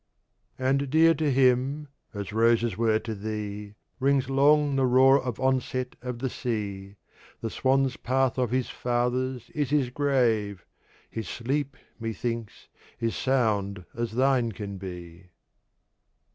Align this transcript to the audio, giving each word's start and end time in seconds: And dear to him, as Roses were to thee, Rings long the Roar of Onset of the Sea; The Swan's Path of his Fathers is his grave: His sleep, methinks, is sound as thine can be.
And 0.57 0.89
dear 0.89 1.13
to 1.13 1.29
him, 1.31 1.87
as 2.11 2.33
Roses 2.33 2.75
were 2.75 2.97
to 2.97 3.13
thee, 3.13 3.75
Rings 3.99 4.31
long 4.31 4.75
the 4.75 4.87
Roar 4.87 5.21
of 5.21 5.39
Onset 5.39 5.95
of 6.01 6.17
the 6.17 6.27
Sea; 6.27 6.95
The 7.41 7.51
Swan's 7.51 7.97
Path 7.97 8.39
of 8.39 8.49
his 8.49 8.67
Fathers 8.71 9.51
is 9.51 9.69
his 9.69 9.91
grave: 9.91 10.65
His 11.07 11.29
sleep, 11.29 11.77
methinks, 11.99 12.67
is 12.99 13.15
sound 13.15 13.85
as 13.93 14.13
thine 14.13 14.53
can 14.53 14.79
be. 14.79 15.29